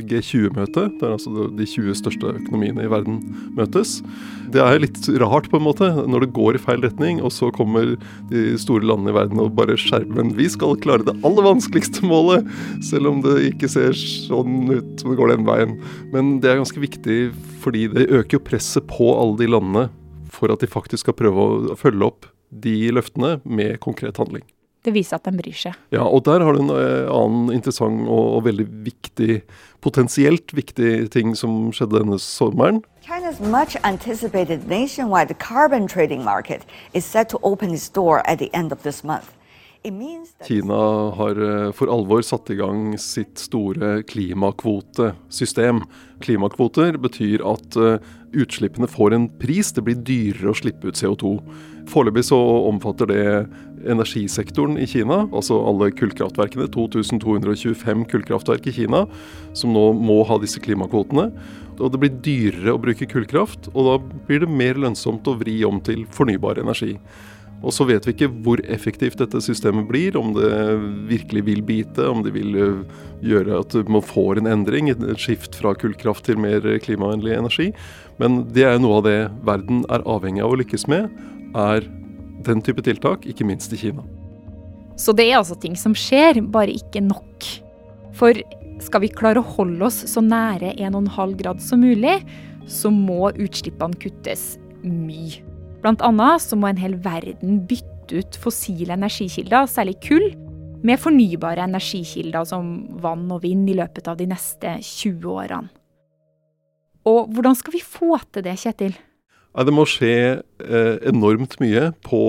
G20-møtet, 0.02 0.96
der 1.02 1.14
altså 1.14 1.46
de 1.54 1.68
20 1.70 1.94
største 2.00 2.32
økonomiene 2.32 2.88
i 2.88 2.90
verden 2.90 3.20
møtes. 3.54 4.00
Det 4.54 4.64
er 4.64 4.82
litt 4.82 5.06
rart, 5.22 5.52
på 5.52 5.60
en 5.60 5.66
måte, 5.68 5.92
når 6.10 6.26
det 6.26 6.32
går 6.34 6.58
i 6.58 6.62
feil 6.64 6.82
retning, 6.82 7.20
og 7.22 7.34
så 7.36 7.52
kommer 7.54 7.94
de 8.32 8.44
store 8.62 8.88
landene 8.88 9.14
i 9.14 9.18
verden 9.18 9.44
og 9.44 9.54
bare 9.58 9.78
skjerper 9.78 10.18
Men 10.18 10.34
vi 10.38 10.48
skal 10.50 10.80
klare 10.82 11.06
det 11.06 11.18
aller 11.28 11.46
vanskeligste 11.46 12.06
målet, 12.08 12.50
selv 12.86 13.12
om 13.12 13.22
det 13.26 13.38
ikke 13.52 13.70
ser 13.70 13.94
sånn 13.94 14.72
ut 14.72 15.04
som 15.04 15.14
det 15.14 15.20
går 15.22 15.36
den 15.36 15.46
veien. 15.46 15.78
Men 16.16 16.40
det 16.42 16.50
er 16.50 16.64
ganske 16.64 16.82
viktig, 16.82 17.20
fordi 17.62 17.86
det 17.94 18.10
øker 18.10 18.40
jo 18.40 18.46
presset 18.50 18.90
på 18.90 19.14
alle 19.14 19.38
de 19.44 19.52
landene 19.54 19.88
for 20.34 20.50
at 20.52 20.66
de 20.66 20.72
faktisk 20.72 21.06
skal 21.06 21.18
prøve 21.22 21.46
å 21.46 21.80
følge 21.80 22.10
opp 22.10 22.30
de 22.50 22.90
løftene 22.96 23.38
med 23.46 23.78
konkret 23.84 24.18
handling. 24.22 24.46
Det 24.86 24.94
viser 24.94 25.18
at 25.18 25.26
de 25.26 25.34
bryr 25.34 25.58
seg. 25.58 25.78
Ja, 25.94 26.06
og 26.06 26.26
der 26.28 26.44
har 26.46 26.54
du 26.54 26.62
en 26.62 26.74
uh, 26.74 27.10
annen 27.10 27.50
interessant 27.56 28.06
og, 28.06 28.44
veldig 28.46 28.68
viktig, 28.86 29.40
potensielt 29.82 30.54
viktig 30.54 31.10
ting 31.14 31.34
som 31.38 31.72
skjedde 31.74 32.04
denne 32.04 32.20
sommeren. 32.22 32.84
China's 33.06 33.40
much 33.42 33.78
anticipated 33.84 34.68
nationwide 34.70 35.34
carbon 35.40 35.88
trading 35.88 36.24
market 36.24 36.66
is 36.94 37.06
set 37.06 37.30
to 37.30 37.40
open 37.44 37.74
its 37.74 37.90
door 37.90 38.22
at 38.26 38.40
the 38.40 38.50
end 38.54 38.72
of 38.72 38.84
this 38.84 39.04
month. 39.04 39.35
Kina 40.48 40.78
har 41.16 41.42
eh, 41.46 41.72
for 41.78 41.92
alvor 41.94 42.24
satt 42.26 42.50
i 42.50 42.58
gang 42.58 42.96
sitt 43.02 43.38
store 43.38 44.00
klimakvotesystem. 44.10 45.84
Klimakvoter 46.26 46.98
betyr 47.02 47.44
at 47.46 47.78
eh, 47.78 48.00
utslippene 48.34 48.90
får 48.90 49.14
en 49.14 49.28
pris. 49.40 49.70
Det 49.76 49.84
blir 49.86 50.02
dyrere 50.02 50.52
å 50.52 50.58
slippe 50.58 50.90
ut 50.90 50.98
CO2. 50.98 51.36
Foreløpig 51.92 52.26
så 52.26 52.40
omfatter 52.72 53.12
det 53.12 53.28
energisektoren 53.86 54.80
i 54.82 54.88
Kina, 54.90 55.28
altså 55.30 55.60
alle 55.70 55.92
kullkraftverkene. 55.94 56.66
2225 56.74 58.08
kullkraftverk 58.10 58.72
i 58.72 58.76
Kina 58.80 59.06
som 59.54 59.76
nå 59.76 59.92
må 60.00 60.24
ha 60.26 60.40
disse 60.42 60.64
klimakvotene. 60.66 61.30
Og 61.76 61.92
det 61.92 62.02
blir 62.02 62.20
dyrere 62.26 62.74
å 62.74 62.82
bruke 62.82 63.08
kullkraft, 63.12 63.70
og 63.76 63.88
da 63.90 63.96
blir 64.28 64.42
det 64.46 64.50
mer 64.50 64.80
lønnsomt 64.80 65.28
å 65.28 65.38
vri 65.38 65.60
om 65.68 65.82
til 65.84 66.06
fornybar 66.16 66.62
energi. 66.64 66.96
Og 67.66 67.74
så 67.74 67.88
vet 67.90 68.06
vi 68.06 68.14
ikke 68.14 68.30
hvor 68.46 68.62
effektivt 68.70 69.18
dette 69.18 69.40
systemet 69.42 69.88
blir, 69.90 70.16
om 70.20 70.36
det 70.36 70.50
virkelig 71.10 71.46
vil 71.48 71.64
bite, 71.66 72.06
om 72.06 72.22
det 72.26 72.36
vil 72.36 72.58
eh, 72.62 72.98
gjøre 73.26 73.62
at 73.64 73.78
man 73.90 74.06
får 74.06 74.42
en 74.42 74.52
endring, 74.52 74.92
et 74.94 75.02
skift 75.22 75.58
fra 75.58 75.74
kullkraft 75.74 76.28
til 76.30 76.38
mer 76.42 76.62
klimavennlig 76.86 77.34
energi. 77.40 77.72
Men 78.22 78.44
det 78.54 78.68
er 78.70 78.78
noe 78.82 79.00
av 79.00 79.08
det 79.08 79.18
verden 79.48 79.82
er 79.90 80.06
avhengig 80.06 80.46
av 80.46 80.54
å 80.54 80.60
lykkes 80.62 80.86
med, 80.92 81.10
er 81.58 81.88
den 82.46 82.62
type 82.62 82.86
tiltak, 82.86 83.26
ikke 83.26 83.48
minst 83.48 83.74
i 83.74 83.82
Kina. 83.82 84.06
Så 85.02 85.16
det 85.18 85.26
er 85.28 85.40
altså 85.40 85.58
ting 85.60 85.74
som 85.80 85.96
skjer, 85.98 86.40
bare 86.54 86.76
ikke 86.78 87.02
nok. 87.04 87.50
For 88.16 88.38
skal 88.84 89.04
vi 89.04 89.12
klare 89.12 89.42
å 89.42 89.54
holde 89.58 89.90
oss 89.90 90.04
så 90.12 90.24
nære 90.24 90.76
1,5 90.78 91.36
grad 91.42 91.64
som 91.64 91.82
mulig, 91.84 92.20
så 92.70 92.94
må 92.94 93.34
utslippene 93.34 93.98
kuttes 94.00 94.56
mye. 94.86 95.55
Blant 95.86 96.02
annet 96.02 96.42
så 96.42 96.58
må 96.58 96.66
en 96.72 96.80
hel 96.82 96.96
verden 96.98 97.60
bytte 97.70 98.18
ut 98.18 98.38
fossile 98.42 98.96
energikilder, 98.96 99.68
særlig 99.70 100.00
kull, 100.02 100.32
med 100.82 100.98
fornybare 100.98 101.62
energikilder 101.62 102.48
som 102.50 102.72
vann 103.04 103.28
og 103.30 103.44
vind 103.44 103.70
i 103.70 103.76
løpet 103.78 104.10
av 104.10 104.18
de 104.18 104.26
neste 104.32 104.80
20 104.82 105.30
årene. 105.30 105.70
Og 107.06 107.30
hvordan 107.30 107.54
skal 107.60 107.76
vi 107.78 107.84
få 107.86 108.18
til 108.34 108.48
det, 108.48 108.58
Kjetil? 108.64 108.98
Ja, 109.54 109.62
det 109.62 109.76
må 109.78 109.86
skje 109.86 110.16
eh, 110.42 110.96
enormt 111.06 111.60
mye 111.62 111.92
på, 112.02 112.24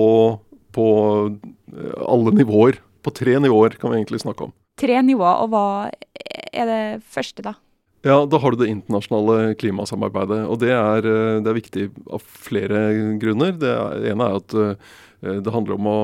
på 0.77 0.87
eh, 1.33 1.97
alle 2.05 2.37
nivåer. 2.37 2.77
På 3.01 3.09
tre 3.09 3.39
nivåer 3.41 3.81
kan 3.81 3.89
vi 3.89 4.03
egentlig 4.03 4.21
snakke 4.21 4.51
om. 4.51 4.53
Tre 4.77 5.01
nivåer, 5.01 5.41
og 5.41 5.49
hva 5.49 5.65
er 6.53 6.69
det 6.69 6.81
første, 7.09 7.41
da? 7.49 7.57
Ja, 8.07 8.25
da 8.25 8.37
har 8.39 8.51
du 8.51 8.61
det 8.61 8.69
internasjonale 8.71 9.55
klimasamarbeidet. 9.59 10.45
Og 10.47 10.61
det 10.61 10.71
er, 10.71 11.03
eh, 11.03 11.39
det 11.43 11.51
er 11.51 11.57
viktig 11.57 11.85
av 12.15 12.23
flere 12.23 12.79
grunner. 13.19 13.51
Det 13.59 13.73
ene 14.07 14.27
er 14.29 14.37
at 14.39 14.55
eh, 14.55 15.41
det 15.43 15.51
handler 15.51 15.75
om 15.75 15.89
å, 15.91 16.01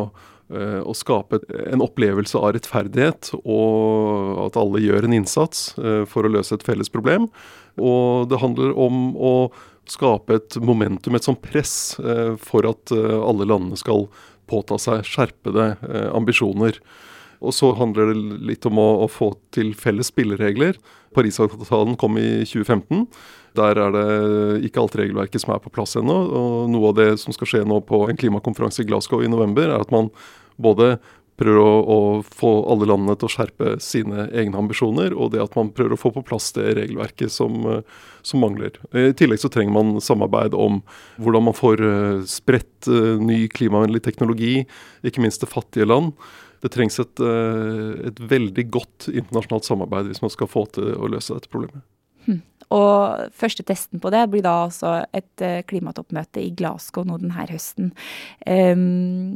eh, 0.52 0.82
å 0.84 0.92
skape 0.98 1.40
en 1.72 1.86
opplevelse 1.86 2.36
av 2.36 2.58
rettferdighet, 2.58 3.32
og 3.46 4.42
at 4.50 4.60
alle 4.60 4.84
gjør 4.84 5.08
en 5.08 5.16
innsats 5.22 5.76
for 6.12 6.28
å 6.28 6.34
løse 6.34 6.58
et 6.58 6.66
felles 6.66 6.92
problem. 6.92 7.30
Og 7.80 8.28
det 8.28 8.42
handler 8.42 8.76
om 8.76 9.16
å 9.16 9.52
skape 9.88 10.42
et 10.42 10.60
momentum, 10.60 11.16
et 11.16 11.24
sånt 11.24 11.42
press, 11.42 11.96
for 12.40 12.68
at 12.68 12.92
alle 12.92 13.48
landene 13.48 13.80
skal 13.80 14.08
påta 14.48 14.80
seg 14.80 15.04
skjerpede 15.08 15.78
ambisjoner. 16.16 16.80
Og 17.44 17.56
så 17.56 17.74
handler 17.78 18.12
det 18.12 18.42
litt 18.48 18.66
om 18.70 18.80
å, 18.82 18.90
å 19.06 19.08
få 19.12 19.34
til 19.54 19.74
felles 19.78 20.10
spilleregler. 20.14 20.80
Parisavtalen 21.14 21.98
kom 22.00 22.18
i 22.18 22.44
2015. 22.48 23.04
Der 23.60 23.78
er 23.78 23.92
det 23.94 24.06
ikke 24.70 24.82
alt 24.82 24.96
regelverket 24.98 25.44
som 25.44 25.54
er 25.54 25.62
på 25.62 25.72
plass 25.74 25.98
ennå. 26.00 26.16
Og 26.40 26.72
noe 26.74 26.94
av 26.94 26.98
det 26.98 27.10
som 27.22 27.36
skal 27.36 27.50
skje 27.50 27.66
nå 27.70 27.82
på 27.86 28.06
en 28.10 28.20
klimakonferanse 28.20 28.82
i 28.84 28.90
Glasgow 28.90 29.22
i 29.22 29.32
november, 29.32 29.70
er 29.70 29.84
at 29.84 29.94
man 29.94 30.10
både 30.62 30.96
prøver 31.40 31.60
å, 31.62 31.72
å, 31.82 31.98
få 32.24 32.52
alle 32.72 32.88
landene 32.90 33.16
til 33.18 33.30
å 33.30 33.34
skjerpe 33.34 33.74
sine 33.84 34.28
egne 34.30 34.60
ambisjoner, 34.62 35.16
og 35.16 35.34
det 35.34 35.42
at 35.44 35.58
man 35.58 35.72
prøver 35.74 35.96
å 35.96 36.00
få 36.00 36.14
på 36.16 36.26
plass 36.28 36.52
det 36.58 36.76
regelverket 36.78 37.34
som, 37.34 37.66
som 38.22 38.44
mangler. 38.44 38.78
I 38.94 39.12
tillegg 39.18 39.42
så 39.42 39.52
trenger 39.54 39.76
man 39.76 39.98
samarbeid 40.04 40.56
om 40.58 40.82
hvordan 41.18 41.50
man 41.50 41.58
får 41.58 41.84
eh, 41.88 42.24
spredt 42.30 42.90
eh, 42.92 43.20
ny 43.22 43.46
klimavennlig 43.52 44.04
teknologi, 44.06 44.64
ikke 45.04 45.26
minst 45.26 45.42
til 45.44 45.52
fattige 45.52 45.90
land 45.90 46.14
det 46.64 46.72
trengs 46.72 47.00
et, 47.02 47.20
eh, 47.20 48.08
et, 48.08 48.20
veldig 48.20 48.66
godt 48.72 49.10
internasjonalt 49.12 49.68
samarbeid 49.68 50.08
hvis 50.12 50.24
man 50.24 50.32
skal 50.32 50.50
få 50.52 50.66
til 50.76 50.94
å 50.96 51.10
løse 51.12 51.36
dette 51.36 51.52
problemet. 51.52 51.84
Hm. 52.24 52.40
Og 52.74 53.34
første 53.36 53.66
testen 53.68 54.00
på 54.02 54.12
det 54.14 54.24
blir 54.32 54.46
da 54.46 54.56
altså 54.70 54.96
et 55.12 55.44
eh, 55.44 55.60
klimatoppmøte 55.68 56.44
i 56.44 56.54
Glasgow 56.56 57.04
nå 57.08 57.20
denne 57.20 57.48
høsten. 57.52 57.92
Um, 58.48 59.36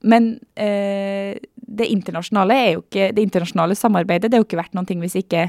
men 0.00 0.36
eh, 0.54 1.38
det 1.68 1.88
internasjonale 1.92 2.54
er 2.54 2.70
jo 2.76 2.84
ikke, 2.84 3.10
det 3.14 3.24
internasjonale 3.24 3.76
samarbeidet 3.78 4.30
det 4.30 4.38
er 4.38 4.44
jo 4.44 4.48
ikke 4.48 4.60
verdt 4.60 4.78
noen 4.78 4.88
ting 4.88 5.02
hvis 5.02 5.18
ikke 5.20 5.48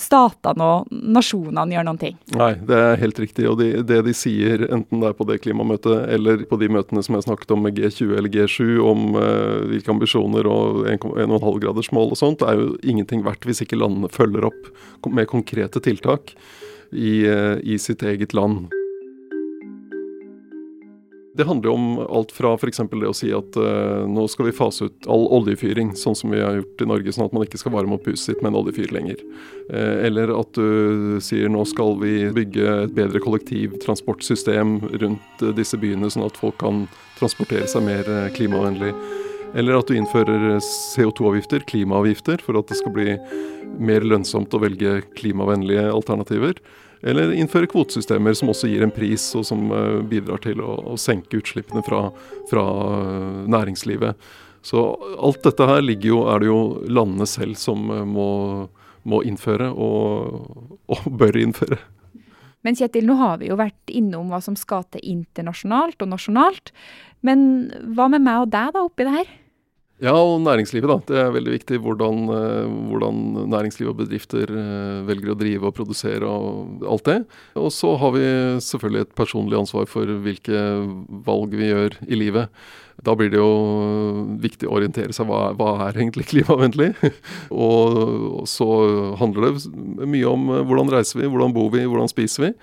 statene 0.00 0.64
og 0.64 0.90
nasjonene 0.90 1.74
gjør 1.74 1.86
noen 1.86 2.00
ting. 2.00 2.16
Nei, 2.38 2.52
det 2.66 2.78
er 2.78 3.00
helt 3.02 3.18
riktig. 3.20 3.46
Og 3.50 3.58
de, 3.60 3.68
det 3.86 4.00
de 4.06 4.14
sier, 4.16 4.64
enten 4.72 5.02
det 5.02 5.10
er 5.10 5.18
på 5.18 5.26
det 5.28 5.40
klimamøtet 5.44 6.06
eller 6.14 6.44
på 6.48 6.58
de 6.62 6.70
møtene 6.72 7.02
som 7.04 7.18
jeg 7.18 7.26
snakket 7.26 7.54
om 7.54 7.64
med 7.66 7.78
G20 7.78 8.14
eller 8.16 8.32
G7, 8.32 8.64
om 8.86 9.18
eh, 9.20 9.68
hvilke 9.74 9.92
ambisjoner 9.92 10.48
og 10.50 10.84
1,5-gradersmål 10.94 12.14
og 12.14 12.20
sånt, 12.20 12.46
er 12.46 12.60
jo 12.60 12.74
ingenting 12.80 13.24
verdt 13.26 13.46
hvis 13.48 13.64
ikke 13.66 13.80
landene 13.80 14.12
følger 14.12 14.48
opp 14.50 15.10
med 15.10 15.30
konkrete 15.30 15.82
tiltak 15.84 16.34
i, 16.92 17.26
eh, 17.26 17.56
i 17.62 17.78
sitt 17.82 18.06
eget 18.06 18.36
land. 18.36 18.70
Det 21.40 21.46
handler 21.48 21.70
jo 21.70 21.74
om 21.74 21.84
alt 22.04 22.32
fra 22.36 22.50
f.eks. 22.52 22.82
det 22.92 23.08
å 23.08 23.14
si 23.16 23.30
at 23.32 23.56
uh, 23.56 24.02
nå 24.04 24.26
skal 24.28 24.50
vi 24.50 24.52
fase 24.52 24.90
ut 24.90 25.06
all 25.08 25.22
oljefyring, 25.38 25.94
sånn 25.96 26.16
som 26.18 26.34
vi 26.34 26.42
har 26.44 26.58
gjort 26.58 26.82
i 26.84 26.88
Norge, 26.90 27.14
sånn 27.16 27.30
at 27.30 27.32
man 27.32 27.46
ikke 27.46 27.60
skal 27.62 27.72
varme 27.72 27.96
opp 27.96 28.10
huset 28.10 28.26
sitt 28.26 28.42
med 28.42 28.50
en 28.50 28.58
oljefyr 28.60 28.92
lenger. 28.92 29.22
Uh, 29.70 30.04
eller 30.04 30.34
at 30.36 30.52
du 30.58 31.16
sier 31.24 31.48
nå 31.48 31.62
skal 31.70 31.96
vi 32.02 32.26
bygge 32.36 32.74
et 32.82 32.92
bedre 32.98 33.22
kollektivtransportsystem 33.24 34.74
rundt 35.00 35.46
uh, 35.46 35.54
disse 35.56 35.80
byene, 35.80 36.12
sånn 36.12 36.26
at 36.26 36.36
folk 36.42 36.60
kan 36.60 36.84
transportere 37.16 37.70
seg 37.72 37.88
mer 37.88 38.12
klimavennlig. 38.36 38.92
Eller 39.56 39.80
at 39.80 39.88
du 39.88 39.96
innfører 39.96 40.60
CO2-avgifter, 40.60 41.64
klimaavgifter, 41.72 42.44
for 42.44 42.60
at 42.60 42.68
det 42.68 42.82
skal 42.82 42.92
bli 43.00 43.16
mer 43.80 44.04
lønnsomt 44.04 44.52
å 44.52 44.60
velge 44.60 44.98
klimavennlige 45.16 45.88
alternativer. 45.88 46.60
Eller 47.02 47.32
innføre 47.32 47.68
kvotesystemer 47.70 48.36
som 48.36 48.52
også 48.52 48.68
gir 48.68 48.84
en 48.84 48.92
pris, 48.92 49.30
og 49.38 49.46
som 49.48 49.70
eh, 49.72 50.00
bidrar 50.08 50.42
til 50.44 50.60
å, 50.60 50.96
senke 51.00 51.40
utslippene 51.40 51.82
fra, 51.86 52.08
fra, 52.50 52.64
eh, 52.98 53.38
næringslivet. 53.48 54.30
Så 54.62 54.82
alt 55.16 55.40
dette 55.46 55.68
her 55.70 55.80
ligger 55.80 56.12
jo, 56.12 56.20
er 56.28 56.42
det 56.42 56.50
jo 56.50 56.60
landene 56.92 57.28
selv 57.28 57.56
som 57.60 57.88
eh, 57.94 58.04
må, 58.04 58.28
må 59.08 59.22
innføre, 59.24 59.70
og, 59.72 60.76
og, 60.92 61.08
bør 61.22 61.40
innføre. 61.40 61.80
Men 62.60 62.76
Kjetil, 62.76 63.06
nå 63.08 63.16
har 63.16 63.38
vi 63.40 63.48
jo 63.48 63.56
vært 63.56 63.88
innom 63.96 64.28
hva 64.28 64.42
som 64.44 64.58
skal 64.58 64.84
til 64.92 65.00
internasjonalt 65.08 66.02
og 66.04 66.10
nasjonalt. 66.12 66.74
Men 67.24 67.70
hva 67.96 68.10
med 68.12 68.26
meg 68.26 68.44
og 68.44 68.52
deg 68.52 68.74
da 68.76 68.84
oppi 68.84 69.06
det 69.08 69.14
her? 69.14 69.30
Ja, 70.00 70.14
og 70.16 70.40
næringslivet. 70.40 70.88
da. 70.88 70.96
Det 71.04 71.18
er 71.20 71.32
veldig 71.34 71.52
viktig 71.58 71.78
hvordan, 71.84 72.20
eh, 72.32 72.68
hvordan 72.88 73.16
næringsliv 73.52 73.90
og 73.90 73.98
bedrifter 73.98 74.48
eh, 74.48 75.04
velger 75.04 75.34
å 75.34 75.36
drive 75.36 75.66
og 75.68 75.74
produsere 75.76 76.24
og 76.24 76.84
alt 76.88 77.04
det. 77.04 77.18
Og 77.54 77.68
så 77.68 77.96
har 78.00 78.14
vi 78.16 78.24
selvfølgelig 78.64 79.00
et 79.00 79.14
personlig 79.14 79.58
ansvar 79.58 79.84
for 79.86 80.06
hvilke 80.06 80.56
valg 81.26 81.52
vi 81.52 81.68
gjør 81.68 81.98
i 82.08 82.16
livet. 82.16 82.48
Da 83.04 83.14
blir 83.16 83.30
det 83.32 83.40
jo 83.40 84.28
viktig 84.40 84.68
å 84.68 84.76
orientere 84.76 85.12
seg 85.12 85.28
hva, 85.28 85.52
hva 85.56 85.88
er 85.88 85.98
egentlig 86.00 86.28
klimavennlig. 86.32 86.94
og 87.52 88.46
så 88.48 88.68
handler 89.20 89.52
det 89.52 90.08
mye 90.08 90.30
om 90.32 90.48
eh, 90.48 90.62
hvordan 90.64 90.94
reiser 90.94 91.20
vi, 91.20 91.28
hvordan 91.28 91.52
bor 91.52 91.68
vi, 91.74 91.84
hvordan 91.84 92.08
spiser 92.08 92.46
vi. 92.46 92.54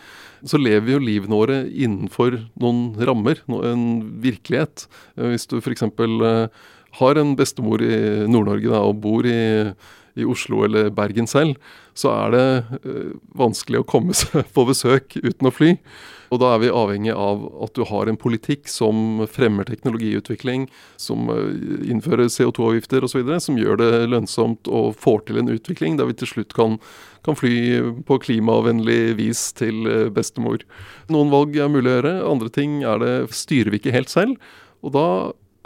Så 0.41 0.57
lever 0.57 0.85
vi 0.85 0.93
jo 0.95 1.03
livene 1.05 1.37
våre 1.37 1.59
innenfor 1.69 2.39
noen 2.61 2.97
rammer, 2.97 3.43
en 3.45 3.85
virkelighet. 4.21 4.85
Hvis 5.17 5.47
du 5.49 5.57
f.eks 5.57 5.85
har 6.99 7.19
en 7.19 7.35
bestemor 7.37 7.83
i 7.83 8.25
Nord-Norge 8.29 8.81
og 8.81 8.99
bor 9.03 9.27
i, 9.27 9.39
i, 10.17 10.25
Oslo 10.25 10.63
eller 10.65 10.91
Bergen 10.95 11.29
selv, 11.29 11.57
så 11.97 12.13
er 12.13 12.35
det 12.35 12.47
øh, 12.83 13.15
vanskelig 13.37 13.81
å 13.81 13.89
komme 13.89 14.15
seg 14.17 14.47
på 14.53 14.67
besøk 14.69 15.19
uten 15.23 15.49
å 15.49 15.53
fly. 15.53 15.75
Og 16.33 16.41
da 16.41 16.49
er 16.53 16.59
vi 16.59 16.71
avhengig 16.73 17.13
av 17.15 17.45
at 17.63 17.73
du 17.77 17.85
har 17.87 18.09
en 18.09 18.19
politikk 18.19 18.67
som 18.71 19.23
fremmer 19.31 19.67
teknologiutvikling, 19.67 20.67
som 20.99 21.29
øh, 21.31 21.85
innfører 21.87 22.31
CO2-avgifter 22.33 23.05
osv., 23.07 23.31
som 23.43 23.59
gjør 23.59 23.79
det 23.79 23.91
lønnsomt 24.11 24.67
og 24.67 24.97
får 24.99 25.27
til 25.27 25.41
en 25.41 25.53
utvikling 25.53 25.99
der 25.99 26.09
vi 26.09 26.17
til 26.19 26.31
slutt 26.33 26.55
kan, 26.57 26.77
kan 27.25 27.39
fly 27.39 27.55
på 28.07 28.19
klimavennlig 28.25 29.15
vis 29.19 29.49
til 29.57 29.87
øh, 29.87 30.07
bestemor. 30.13 30.65
Noen 31.13 31.31
valg 31.33 31.55
er 31.55 31.71
mulig 31.71 31.93
å 31.93 31.99
gjøre, 31.99 32.15
andre 32.27 32.53
ting 32.59 32.81
er 32.83 33.03
det, 33.03 33.13
styrer 33.35 33.71
vi 33.71 33.81
ikke 33.81 33.95
helt 33.95 34.11
selv. 34.11 34.55
Og 34.83 34.93
da 34.97 35.07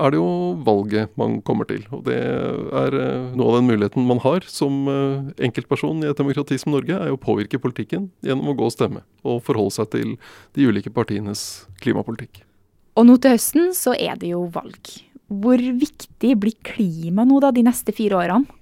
er 0.01 0.13
det 0.13 0.19
jo 0.19 0.29
valget 0.65 1.11
man 1.19 1.39
kommer 1.45 1.67
til. 1.69 1.83
Og 1.93 2.03
det 2.07 2.17
er 2.17 2.97
eh, 2.97 3.31
noe 3.37 3.51
av 3.51 3.59
den 3.59 3.69
muligheten 3.69 4.07
man 4.07 4.21
har 4.23 4.45
som 4.49 4.85
eh, 4.89 5.31
enkeltperson 5.47 6.03
i 6.03 6.09
et 6.11 6.19
demokrati 6.19 6.57
som 6.61 6.73
Norge, 6.75 6.97
er 6.97 7.13
å 7.13 7.19
påvirke 7.21 7.61
politikken 7.61 8.09
gjennom 8.25 8.51
å 8.51 8.57
gå 8.57 8.69
og 8.69 8.75
stemme. 8.75 9.03
Og 9.21 9.43
forholde 9.45 9.75
seg 9.77 9.91
til 9.93 10.15
de 10.57 10.67
ulike 10.69 10.93
partienes 10.93 11.67
klimapolitikk. 11.83 12.43
Og 12.99 13.07
nå 13.07 13.17
til 13.21 13.37
høsten 13.37 13.71
så 13.77 13.95
er 13.95 14.17
det 14.19 14.33
jo 14.33 14.47
valg. 14.51 14.95
Hvor 15.31 15.61
viktig 15.61 16.33
blir 16.39 16.57
klima 16.65 17.23
nå 17.27 17.39
da 17.43 17.53
de 17.55 17.63
neste 17.63 17.95
fire 17.95 18.19
årene? 18.19 18.59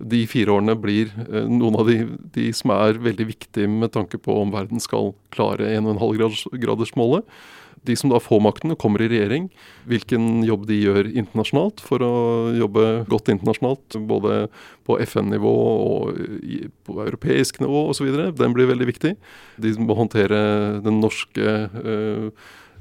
De 0.00 0.22
fire 0.24 0.54
årene 0.56 0.74
blir 0.80 1.12
eh, 1.28 1.46
noen 1.46 1.76
av 1.78 1.88
de, 1.90 2.02
de 2.34 2.50
som 2.56 2.72
er 2.74 3.00
veldig 3.04 3.30
viktige 3.34 3.68
med 3.70 3.92
tanke 3.94 4.18
på 4.18 4.40
om 4.42 4.54
verden 4.54 4.80
skal 4.82 5.12
klare 5.34 5.68
1,5-gradersmålet. 5.76 7.28
De 7.88 7.96
som 7.96 8.10
da 8.12 8.18
får 8.20 8.42
makten 8.44 8.74
og 8.74 8.78
kommer 8.80 9.00
i 9.00 9.08
regjering, 9.08 9.46
hvilken 9.88 10.42
jobb 10.44 10.66
de 10.68 10.76
gjør 10.82 11.06
internasjonalt 11.08 11.80
for 11.80 12.04
å 12.04 12.12
jobbe 12.52 12.86
godt 13.08 13.30
internasjonalt, 13.32 13.96
både 14.10 14.42
på 14.84 14.98
FN-nivå 15.06 15.54
og 15.86 16.20
på 16.84 16.98
europeisk 17.06 17.62
nivå 17.64 17.86
osv., 17.94 18.10
den 18.36 18.56
blir 18.56 18.68
veldig 18.68 18.88
viktig. 18.90 19.14
De 19.64 19.74
må 19.80 19.96
håndtere 19.96 20.42
den 20.84 21.00
norske 21.00 21.56
uh, 21.80 22.28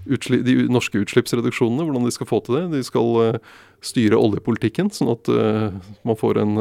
de 0.10 0.56
norske 0.72 1.00
utslippsreduksjonene, 1.04 1.84
hvordan 1.86 2.08
de 2.08 2.14
skal 2.16 2.28
få 2.28 2.40
til 2.44 2.58
det. 2.58 2.64
De 2.74 2.86
skal 2.88 3.10
uh, 3.20 3.58
styre 3.86 4.20
oljepolitikken, 4.20 4.92
sånn 4.96 5.12
at 5.16 5.32
uh, 5.32 5.76
man 6.08 6.20
får 6.20 6.42
en, 6.44 6.56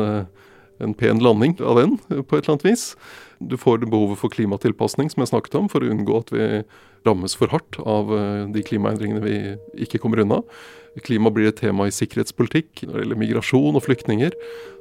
en, 0.78 0.95
pen 0.99 1.23
landing 1.23 1.57
av 1.62 1.80
den 1.80 1.99
på 1.99 2.38
et 2.38 2.45
eller 2.45 2.54
annet 2.54 2.71
vis. 2.71 2.92
Du 3.38 3.57
får 3.61 3.87
behovet 3.87 4.18
for 4.21 4.33
klimatilpasning, 4.35 5.11
som 5.12 5.23
jeg 5.23 5.30
snakket 5.33 5.57
om, 5.61 5.68
for 5.71 5.85
å 5.85 5.90
unngå 5.92 6.18
at 6.18 6.33
vi 6.35 6.47
rammes 7.07 7.37
for 7.38 7.52
hardt 7.52 7.78
av 7.87 8.11
de 8.50 8.62
klimaendringene 8.66 9.23
vi 9.23 9.37
ikke 9.87 10.00
kommer 10.02 10.25
unna. 10.25 10.40
Klima 11.07 11.30
blir 11.30 11.52
et 11.52 11.61
tema 11.61 11.87
i 11.87 11.95
sikkerhetspolitikk 11.95 12.83
når 12.83 12.95
det 12.97 13.02
gjelder 13.04 13.21
migrasjon 13.21 13.78
og 13.78 13.85
flyktninger. 13.85 14.35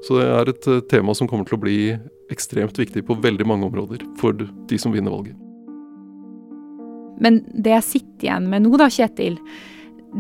Så 0.05 0.17
det 0.17 0.29
er 0.33 0.51
et 0.51 0.69
tema 0.89 1.13
som 1.17 1.29
kommer 1.29 1.45
til 1.45 1.59
å 1.59 1.61
bli 1.61 1.79
ekstremt 2.33 2.79
viktig 2.79 3.05
på 3.07 3.19
veldig 3.21 3.47
mange 3.47 3.69
områder 3.69 4.03
for 4.17 4.33
de 4.37 4.81
som 4.81 4.95
vinner 4.95 5.13
valget. 5.13 5.37
Men 7.21 7.41
det 7.49 7.73
jeg 7.73 7.87
sitter 7.87 8.29
igjen 8.29 8.47
med 8.51 8.65
nå, 8.65 8.73
da, 8.77 8.89
Kjetil, 8.93 9.39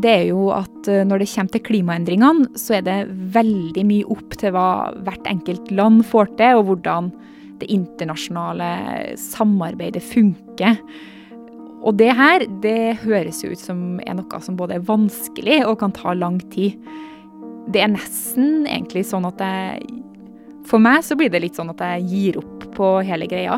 det 0.01 0.11
er 0.11 0.25
jo 0.31 0.49
at 0.53 0.89
eh, 0.91 1.05
når 1.07 1.23
det 1.23 1.29
kommer 1.31 1.53
til 1.53 1.65
klimaendringene, 1.69 2.51
så 2.59 2.77
er 2.79 2.85
det 2.87 2.97
veldig 3.35 3.85
mye 3.87 4.07
opp 4.13 4.37
til 4.41 4.53
hva 4.55 4.69
hvert 5.05 5.29
enkelt 5.29 5.71
land 5.71 6.03
får 6.09 6.33
til, 6.39 6.59
og 6.59 6.71
hvordan 6.71 7.11
det 7.61 7.69
internasjonale 7.73 8.71
samarbeidet 9.21 10.03
funker. 10.03 10.79
Og 11.85 11.95
det 11.99 12.09
her, 12.17 12.45
det 12.63 12.99
høres 13.03 13.43
jo 13.43 13.51
ut 13.53 13.61
som 13.61 13.99
er 14.03 14.17
noe 14.17 14.41
som 14.43 14.57
både 14.59 14.77
er 14.77 14.87
vanskelig 14.87 15.61
og 15.67 15.77
kan 15.83 15.93
ta 15.95 16.15
lang 16.17 16.39
tid. 16.53 16.75
Det 17.71 17.83
er 17.83 17.93
nesten 17.93 18.65
egentlig 18.65 19.05
sånn 19.07 19.27
at 19.27 19.41
jeg 19.43 20.03
For 20.67 20.83
meg 20.83 20.99
så 21.07 21.15
blir 21.15 21.31
det 21.31 21.39
litt 21.39 21.55
sånn 21.55 21.69
at 21.71 21.79
jeg 21.79 22.07
gir 22.11 22.37
opp 22.41 22.65
på 22.75 22.87
hele 23.07 23.23
greia. 23.31 23.55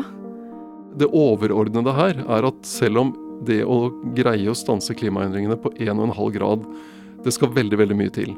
Det 0.94 1.08
overordnede 1.10 1.94
her 1.96 2.20
er 2.22 2.46
at 2.46 2.60
selv 2.66 3.00
om 3.02 3.10
det 3.46 3.64
å 3.66 3.88
greie 4.14 4.46
å 4.50 4.54
stanse 4.54 4.94
klimaendringene 4.94 5.56
på 5.58 5.72
1,5 5.74 6.20
grad, 6.36 6.68
det 7.24 7.34
skal 7.34 7.50
veldig, 7.56 7.80
veldig 7.82 7.98
mye 7.98 8.14
til. 8.14 8.30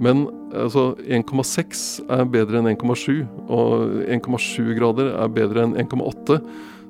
Men 0.00 0.26
altså, 0.56 0.92
1,6 1.04 2.02
er 2.12 2.28
bedre 2.32 2.60
enn 2.60 2.70
1,7, 2.72 3.22
og 3.52 4.02
1,7 4.06 4.74
grader 4.78 5.12
er 5.14 5.32
bedre 5.32 5.66
enn 5.66 5.76
1,8. 5.84 6.38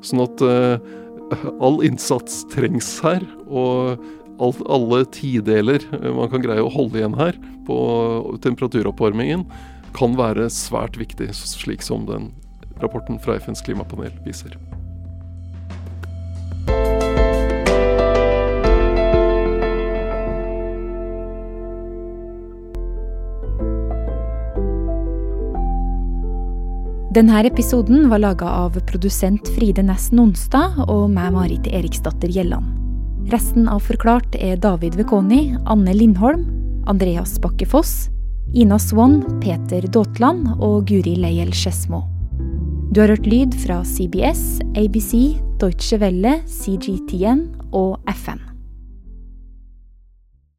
Sånn 0.03 0.25
at 0.25 0.45
uh, 0.47 0.77
all 1.63 1.81
innsats 1.87 2.43
trengs 2.53 2.95
her. 3.05 3.25
Og 3.49 3.99
alt, 4.43 4.63
alle 4.67 5.03
tideler 5.15 5.85
man 6.03 6.31
kan 6.33 6.45
greie 6.45 6.65
å 6.65 6.73
holde 6.73 7.01
igjen 7.01 7.19
her 7.19 7.39
på 7.67 7.79
temperaturoppvarmingen, 8.43 9.47
kan 9.97 10.17
være 10.19 10.49
svært 10.51 10.97
viktig, 11.01 11.29
slik 11.37 11.85
som 11.85 12.09
den 12.09 12.31
rapporten 12.83 13.21
fra 13.23 13.37
FNs 13.39 13.63
klimapanel 13.67 14.15
viser. 14.27 14.57
Denne 27.12 27.42
episoden 27.45 28.07
var 28.09 28.23
laga 28.23 28.47
av 28.49 28.78
produsent 28.88 29.49
Fride 29.52 29.83
Næss 29.85 30.07
Nonstad 30.16 30.78
og 30.87 31.11
meg, 31.12 31.35
Marit 31.35 31.66
Eriksdatter 31.69 32.31
Gjelland. 32.33 32.71
Resten 33.28 33.66
av 33.69 33.83
Forklart 33.85 34.33
er 34.38 34.57
David 34.57 34.97
Vekoni, 34.97 35.59
Anne 35.69 35.92
Lindholm, 35.92 36.47
Andreas 36.88 37.35
Bakke 37.42 37.69
Foss, 37.69 38.09
Ina 38.57 38.78
Swann, 38.81 39.21
Peter 39.42 39.85
Daatland 39.85 40.55
og 40.55 40.87
Guri 40.88 41.18
Leiel 41.20 41.53
Skedsmo. 41.53 42.01
Du 42.96 43.03
har 43.03 43.12
hørt 43.12 43.29
lyd 43.29 43.59
fra 43.61 43.83
CBS, 43.85 44.62
ABC, 44.72 45.37
Deutsche 45.61 46.01
Welle, 46.01 46.38
CGTN 46.48 47.44
og 47.77 48.01
FN. 48.14 48.40